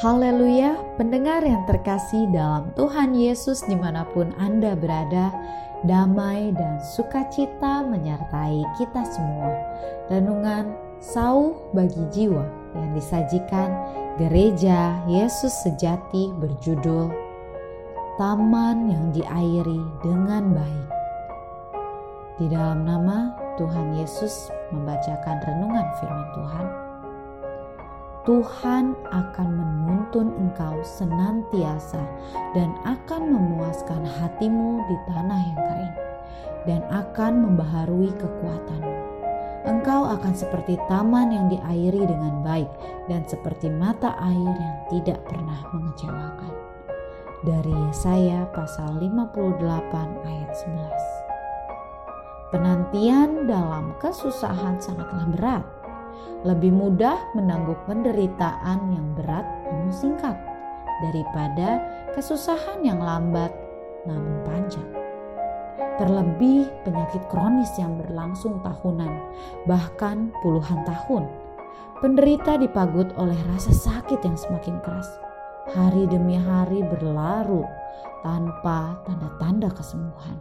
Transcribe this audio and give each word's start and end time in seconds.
Haleluya, 0.00 0.80
pendengar 0.96 1.44
yang 1.44 1.68
terkasih 1.68 2.24
dalam 2.32 2.72
Tuhan 2.72 3.12
Yesus 3.12 3.60
di 3.68 3.76
mana 3.76 4.08
pun 4.08 4.32
Anda 4.40 4.72
berada, 4.72 5.28
damai 5.84 6.56
dan 6.56 6.80
sukacita 6.80 7.84
menyertai 7.84 8.64
kita 8.80 9.04
semua. 9.12 9.52
Renungan 10.08 10.72
sauh 11.04 11.52
bagi 11.76 12.00
jiwa 12.16 12.48
yang 12.80 12.96
disajikan 12.96 13.76
Gereja 14.16 15.04
Yesus 15.04 15.52
Sejati 15.68 16.32
berjudul 16.32 17.12
Taman 18.16 18.88
yang 18.88 19.12
diairi 19.12 19.84
dengan 20.00 20.56
baik. 20.56 20.88
Di 22.40 22.48
dalam 22.48 22.88
nama 22.88 23.36
Tuhan 23.60 24.00
Yesus 24.00 24.48
membacakan 24.72 25.44
renungan 25.44 25.86
firman 26.00 26.28
Tuhan. 26.32 26.79
Tuhan 28.28 28.92
akan 29.08 29.48
menuntun 29.48 30.28
engkau 30.36 30.76
senantiasa 30.84 32.04
dan 32.52 32.68
akan 32.84 33.32
memuaskan 33.32 34.04
hatimu 34.04 34.84
di 34.84 34.96
tanah 35.08 35.40
yang 35.40 35.56
kering 35.56 35.96
dan 36.68 36.80
akan 36.92 37.48
membaharui 37.48 38.12
kekuatanmu. 38.20 38.96
Engkau 39.64 40.04
akan 40.04 40.36
seperti 40.36 40.76
taman 40.84 41.32
yang 41.32 41.48
diairi 41.48 42.04
dengan 42.04 42.44
baik 42.44 42.68
dan 43.08 43.24
seperti 43.24 43.72
mata 43.72 44.12
air 44.20 44.52
yang 44.52 44.76
tidak 44.92 45.24
pernah 45.24 45.64
mengecewakan. 45.72 46.52
Dari 47.40 47.72
Yesaya 47.72 48.44
pasal 48.52 49.00
58 49.00 49.64
ayat 50.28 50.52
11. 50.52 52.52
Penantian 52.52 53.48
dalam 53.48 53.96
kesusahan 53.96 54.76
sangatlah 54.76 55.24
berat 55.32 55.79
lebih 56.44 56.72
mudah 56.72 57.20
menangguh 57.36 57.76
penderitaan 57.84 58.80
yang 58.96 59.06
berat 59.12 59.44
namun 59.68 59.92
singkat 59.92 60.36
daripada 61.04 61.80
kesusahan 62.16 62.84
yang 62.84 63.00
lambat 63.00 63.52
namun 64.08 64.40
panjang. 64.44 64.88
Terlebih 66.00 66.68
penyakit 66.84 67.20
kronis 67.28 67.68
yang 67.76 68.00
berlangsung 68.00 68.60
tahunan, 68.64 69.12
bahkan 69.68 70.32
puluhan 70.40 70.80
tahun. 70.88 71.28
Penderita 72.00 72.56
dipagut 72.56 73.12
oleh 73.20 73.36
rasa 73.52 73.72
sakit 73.76 74.24
yang 74.24 74.36
semakin 74.36 74.80
keras. 74.80 75.08
Hari 75.76 76.08
demi 76.08 76.40
hari 76.40 76.80
berlaru 76.80 77.68
tanpa 78.24 78.96
tanda-tanda 79.04 79.68
kesembuhan. 79.76 80.40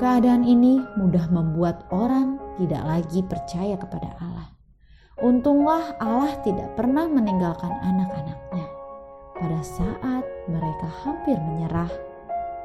Keadaan 0.00 0.48
ini 0.48 0.80
mudah 0.96 1.28
membuat 1.28 1.84
orang 1.92 2.40
tidak 2.56 2.82
lagi 2.88 3.20
percaya 3.20 3.76
kepada 3.76 4.16
Allah 4.16 4.53
Untunglah 5.24 5.96
Allah 6.04 6.36
tidak 6.44 6.76
pernah 6.76 7.08
meninggalkan 7.08 7.72
anak-anaknya. 7.80 8.68
Pada 9.32 9.60
saat 9.64 10.20
mereka 10.52 10.84
hampir 11.00 11.40
menyerah, 11.40 11.88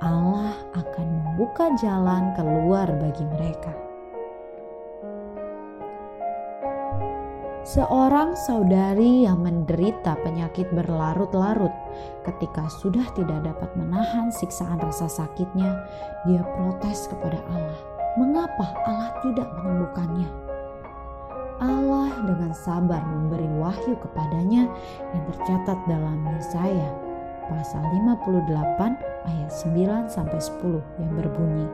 Allah 0.00 0.56
akan 0.72 1.06
membuka 1.20 1.68
jalan 1.76 2.32
keluar 2.32 2.88
bagi 2.96 3.28
mereka. 3.28 3.76
Seorang 7.68 8.32
saudari 8.48 9.28
yang 9.28 9.44
menderita 9.44 10.16
penyakit 10.24 10.72
berlarut-larut, 10.72 11.76
ketika 12.24 12.72
sudah 12.80 13.04
tidak 13.12 13.52
dapat 13.52 13.68
menahan 13.76 14.32
siksaan 14.32 14.80
rasa 14.80 15.12
sakitnya, 15.12 15.76
dia 16.24 16.40
protes 16.56 17.04
kepada 17.04 17.36
Allah. 17.52 17.80
Mengapa 18.16 18.72
Allah 18.88 19.12
tidak 19.20 19.44
menyembuhkannya? 19.60 20.45
Allah 21.60 22.12
dengan 22.24 22.52
sabar 22.52 23.00
memberi 23.04 23.48
wahyu 23.56 23.96
kepadanya 24.00 24.68
yang 25.12 25.24
tercatat 25.32 25.78
dalam 25.88 26.20
Yesaya 26.36 26.90
pasal 27.46 27.82
58 28.04 29.30
ayat 29.30 29.50
9 29.50 30.10
sampai 30.10 30.38
10 30.38 31.00
yang 31.00 31.12
berbunyi 31.14 31.66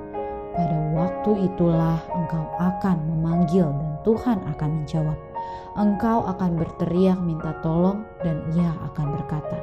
pada 0.52 0.78
waktu 0.92 1.48
itulah 1.48 1.96
engkau 2.12 2.44
akan 2.60 2.96
memanggil 3.08 3.72
dan 3.72 3.92
Tuhan 4.04 4.38
akan 4.52 4.70
menjawab. 4.84 5.18
Engkau 5.80 6.28
akan 6.28 6.60
berteriak 6.60 7.16
minta 7.24 7.56
tolong 7.64 8.04
dan 8.20 8.44
ia 8.52 8.76
akan 8.92 9.16
berkata 9.16 9.58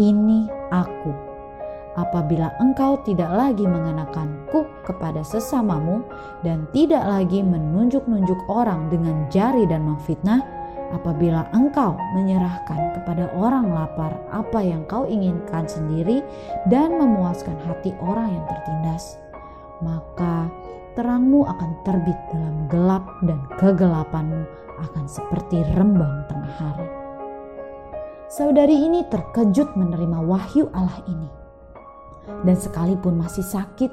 ini 0.00 0.48
aku 0.72 1.12
apabila 1.96 2.56
engkau 2.56 2.96
tidak 3.04 3.28
lagi 3.28 3.68
mengenakanku 3.68 4.64
kepada 4.88 5.20
sesamamu 5.20 6.00
dan 6.40 6.64
tidak 6.72 7.04
lagi 7.04 7.44
menunjuk-nunjuk 7.44 8.48
orang 8.48 8.88
dengan 8.88 9.28
jari 9.28 9.68
dan 9.68 9.84
memfitnah, 9.84 10.40
apabila 10.96 11.48
engkau 11.52 11.96
menyerahkan 12.16 12.96
kepada 13.00 13.28
orang 13.36 13.72
lapar 13.72 14.12
apa 14.32 14.60
yang 14.60 14.84
kau 14.88 15.04
inginkan 15.04 15.68
sendiri 15.68 16.24
dan 16.68 16.96
memuaskan 16.96 17.56
hati 17.68 17.92
orang 18.00 18.32
yang 18.32 18.44
tertindas, 18.48 19.20
maka 19.84 20.48
terangmu 20.96 21.44
akan 21.48 21.70
terbit 21.84 22.16
dalam 22.32 22.56
gelap 22.68 23.04
dan 23.24 23.40
kegelapanmu 23.60 24.44
akan 24.80 25.04
seperti 25.08 25.64
rembang 25.76 26.24
tengah 26.28 26.54
hari. 26.56 26.88
Saudari 28.32 28.80
ini 28.80 29.04
terkejut 29.12 29.76
menerima 29.76 30.24
wahyu 30.24 30.72
Allah 30.72 31.04
ini 31.04 31.41
dan 32.46 32.56
sekalipun 32.58 33.18
masih 33.18 33.42
sakit, 33.42 33.90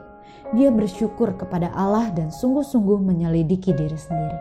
dia 0.54 0.74
bersyukur 0.74 1.38
kepada 1.38 1.70
Allah 1.78 2.10
dan 2.10 2.34
sungguh-sungguh 2.34 2.98
menyelidiki 3.06 3.70
diri 3.74 3.98
sendiri. 3.98 4.38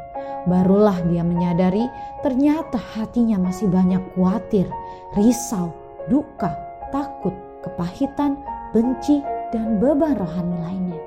Barulah 0.48 0.96
dia 1.04 1.20
menyadari 1.20 1.84
ternyata 2.24 2.80
hatinya 2.96 3.36
masih 3.36 3.68
banyak 3.68 4.00
khawatir, 4.16 4.64
risau, 5.12 5.76
duka, 6.08 6.56
takut, 6.88 7.36
kepahitan, 7.60 8.40
benci, 8.72 9.20
dan 9.52 9.76
beban 9.76 10.16
rohani 10.16 10.56
lainnya. 10.64 11.02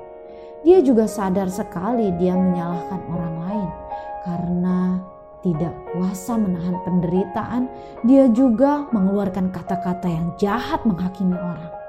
Dia 0.62 0.78
juga 0.78 1.10
sadar 1.10 1.50
sekali 1.50 2.14
dia 2.22 2.38
menyalahkan 2.38 3.00
orang 3.10 3.34
lain 3.50 3.70
karena 4.22 4.78
tidak 5.42 5.74
kuasa 5.90 6.38
menahan 6.38 6.78
penderitaan, 6.86 7.66
dia 8.06 8.30
juga 8.30 8.86
mengeluarkan 8.94 9.50
kata-kata 9.50 10.06
yang 10.06 10.30
jahat 10.38 10.86
menghakimi 10.86 11.34
orang 11.34 11.81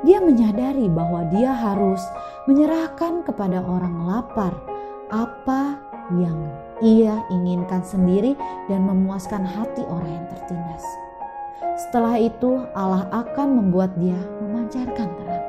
dia 0.00 0.18
menyadari 0.20 0.88
bahwa 0.88 1.28
dia 1.28 1.52
harus 1.52 2.00
menyerahkan 2.48 3.20
kepada 3.24 3.60
orang 3.60 4.08
lapar 4.08 4.56
apa 5.12 5.76
yang 6.16 6.38
ia 6.80 7.20
inginkan 7.28 7.84
sendiri 7.84 8.32
dan 8.66 8.88
memuaskan 8.88 9.44
hati 9.44 9.84
orang 9.84 10.10
yang 10.10 10.26
tertindas. 10.32 10.84
Setelah 11.88 12.16
itu, 12.16 12.64
Allah 12.72 13.04
akan 13.12 13.48
membuat 13.60 13.92
dia 14.00 14.16
memancarkan 14.40 15.08
terang. 15.20 15.46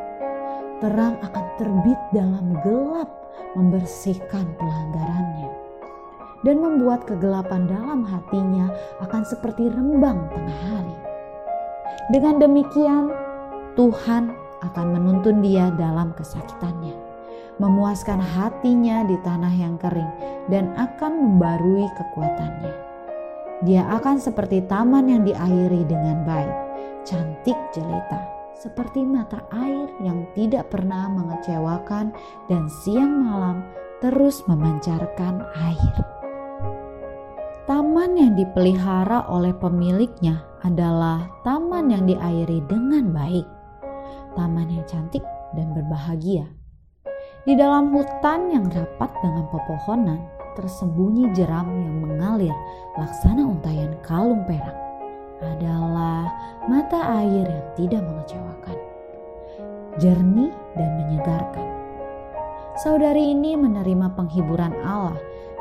Terang 0.81 1.15
akan 1.23 1.45
terbit 1.55 1.99
dalam 2.11 2.57
gelap, 2.65 3.09
membersihkan 3.55 4.45
pelanggarannya, 4.59 5.51
dan 6.43 6.55
membuat 6.59 7.05
kegelapan 7.05 7.69
dalam 7.69 8.01
hatinya 8.03 8.71
akan 8.99 9.23
seperti 9.23 9.69
rembang 9.71 10.27
tengah 10.33 10.59
hari. 10.73 10.97
Dengan 12.11 12.41
demikian, 12.41 13.13
Tuhan 13.71 14.35
akan 14.67 14.87
menuntun 14.91 15.39
dia 15.39 15.71
dalam 15.79 16.11
kesakitannya, 16.19 16.91
memuaskan 17.55 18.19
hatinya 18.19 19.07
di 19.07 19.15
tanah 19.23 19.53
yang 19.55 19.79
kering, 19.79 20.11
dan 20.51 20.75
akan 20.75 21.11
membarui 21.15 21.87
kekuatannya. 21.95 22.73
Dia 23.63 23.87
akan 23.95 24.19
seperti 24.19 24.65
taman 24.67 25.07
yang 25.07 25.23
diairi 25.23 25.87
dengan 25.87 26.27
baik, 26.27 26.55
cantik 27.07 27.55
jelita, 27.71 28.19
seperti 28.59 29.07
mata 29.07 29.39
air 29.55 29.87
yang 30.03 30.27
tidak 30.35 30.67
pernah 30.67 31.07
mengecewakan 31.07 32.11
dan 32.51 32.67
siang 32.83 33.23
malam 33.23 33.63
terus 34.03 34.43
memancarkan 34.51 35.47
air. 35.55 35.95
Taman 37.69 38.19
yang 38.19 38.33
dipelihara 38.35 39.31
oleh 39.31 39.55
pemiliknya 39.55 40.43
adalah 40.65 41.29
taman 41.45 41.93
yang 41.93 42.03
diairi 42.09 42.59
dengan 42.65 43.13
baik 43.13 43.60
taman 44.33 44.69
yang 44.71 44.85
cantik 44.87 45.23
dan 45.55 45.71
berbahagia. 45.75 46.47
Di 47.41 47.57
dalam 47.57 47.89
hutan 47.89 48.53
yang 48.53 48.69
rapat 48.69 49.11
dengan 49.23 49.49
pepohonan, 49.49 50.21
tersembunyi 50.53 51.33
jeram 51.33 51.67
yang 51.73 51.97
mengalir 52.05 52.53
laksana 52.99 53.41
untayan 53.41 53.97
kalung 54.05 54.45
perak. 54.45 54.77
Adalah 55.41 56.29
mata 56.69 57.17
air 57.17 57.49
yang 57.49 57.67
tidak 57.73 58.05
mengecewakan, 58.05 58.77
jernih 59.97 60.53
dan 60.77 60.89
menyegarkan. 61.01 61.67
Saudari 62.77 63.33
ini 63.33 63.57
menerima 63.57 64.13
penghiburan 64.13 64.77
Allah 64.85 65.17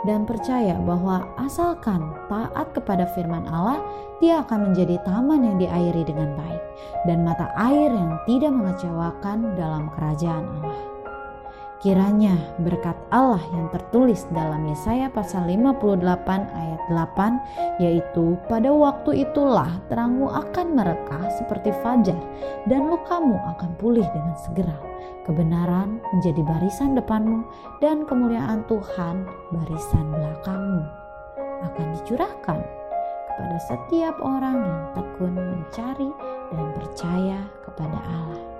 dan 0.09 0.25
percaya 0.25 0.77
bahwa 0.81 1.29
asalkan 1.37 2.13
taat 2.33 2.73
kepada 2.73 3.05
firman 3.13 3.45
Allah, 3.49 3.81
dia 4.21 4.45
akan 4.45 4.73
menjadi 4.73 5.01
taman 5.05 5.45
yang 5.45 5.57
diairi 5.61 6.05
dengan 6.05 6.37
baik 6.37 6.63
dan 7.09 7.25
mata 7.25 7.49
air 7.57 7.93
yang 7.93 8.21
tidak 8.29 8.53
mengecewakan 8.53 9.57
dalam 9.57 9.89
kerajaan 9.97 10.45
Allah. 10.61 10.90
Kiranya 11.81 12.37
berkat 12.61 12.93
Allah 13.09 13.41
yang 13.57 13.73
tertulis 13.73 14.29
dalam 14.37 14.69
Yesaya 14.69 15.09
pasal 15.09 15.49
58 15.49 16.05
ayat 16.53 16.81
8 16.93 17.81
yaitu 17.81 18.37
pada 18.53 18.69
waktu 18.69 19.25
itulah 19.25 19.81
terangmu 19.89 20.29
akan 20.29 20.77
merekah 20.77 21.25
seperti 21.41 21.73
fajar 21.81 22.21
dan 22.69 22.85
lukamu 22.85 23.41
akan 23.57 23.73
pulih 23.81 24.05
dengan 24.13 24.37
segera. 24.37 24.77
Kebenaran 25.25 26.05
menjadi 26.13 26.45
barisan 26.45 27.01
depanmu 27.01 27.49
dan 27.81 28.05
kemuliaan 28.05 28.61
Tuhan 28.69 29.25
barisan 29.49 30.05
belakangmu 30.13 30.85
akan 31.65 31.87
dicurahkan 31.97 32.61
kepada 33.25 33.59
setiap 33.73 34.21
orang 34.21 34.61
yang 34.61 34.81
tekun 34.93 35.33
mencari 35.33 36.13
dan 36.53 36.67
percaya 36.77 37.41
kepada 37.65 37.97
Allah. 38.05 38.60